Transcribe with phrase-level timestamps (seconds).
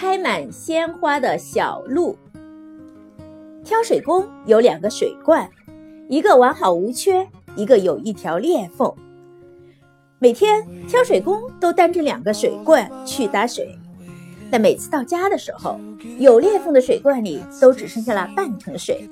[0.00, 2.16] 开满鲜花的小路。
[3.64, 5.50] 挑水工有两个水罐，
[6.08, 8.94] 一个完好无缺，一个有一条裂缝。
[10.20, 13.76] 每天，挑水工都担着两个水罐去打水，
[14.52, 15.80] 但每次到家的时候，
[16.20, 19.10] 有裂缝的水罐里都只剩下了半桶水。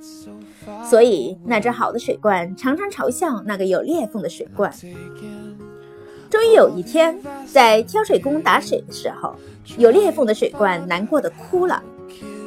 [0.88, 4.72] 所以，那只好的水罐常常嘲笑那个有裂缝的水罐。
[6.28, 9.34] 终于有一天，在挑水工打水的时候，
[9.78, 11.82] 有裂缝的水罐难过的哭了。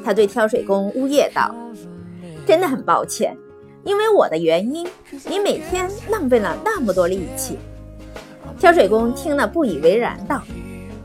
[0.03, 1.53] 他对挑水工呜咽道
[2.45, 3.35] ：“真的很抱歉，
[3.83, 4.87] 因为我的原因，
[5.29, 7.57] 你每天浪费了那么多力气。”
[8.59, 10.41] 挑水工听了不以为然道：“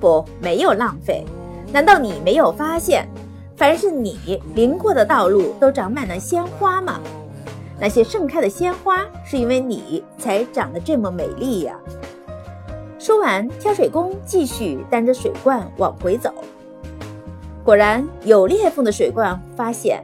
[0.00, 1.25] 不，没有浪费。
[1.72, 3.09] 难道你没有发现，
[3.56, 7.00] 凡是你淋过的道路都长满了鲜花吗？
[7.80, 11.78] 那些盛开的鲜花，是因为你才长得这么美丽呀。”
[13.04, 16.32] 说完，挑水工继续担着水罐往回走。
[17.62, 20.02] 果然，有裂缝的水罐发现，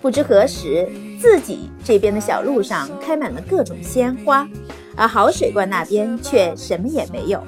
[0.00, 0.88] 不知何时
[1.20, 4.48] 自己这边的小路上开满了各种鲜花，
[4.94, 7.42] 而好水罐那边却什么也没有。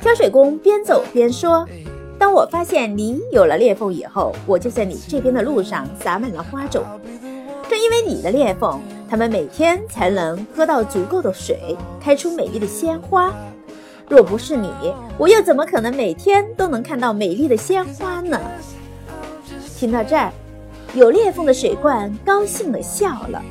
[0.00, 1.68] 挑水工边走边说
[2.18, 6.82] ：“当我发现你有了裂缝以后，我就在你这边的路上撒满了花种。
[7.68, 13.30] 正因为你的裂缝，它们每天才能喝到足够的水，开出美丽的鲜花。”
[14.08, 14.70] 若不是你，
[15.16, 18.38] 我又怎么可能每天都能看到美丽的鲜花呢？
[19.76, 20.30] 听到这儿，
[20.94, 23.42] 有裂缝的水罐高兴地笑了。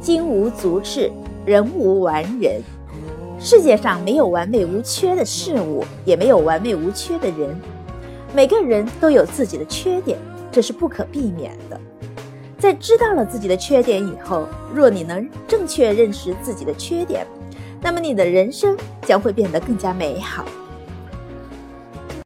[0.00, 1.10] 金无足赤，
[1.44, 2.62] 人无完人。
[3.40, 7.54] 世界上没有完美无缺的事物，也没有完美无缺的人。
[8.34, 10.18] 每个人都有自己的缺点，
[10.50, 11.80] 这是不可避免的。
[12.58, 17.26] 在知道了自己的缺点以后，若你能正确认识自己的缺点，
[17.88, 20.44] 那么你的人生将会变得更加美好。